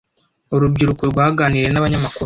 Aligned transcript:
urubyiruko 0.55 1.03
rwaganiriye 1.11 1.69
n’abanyamakuru 1.71 2.17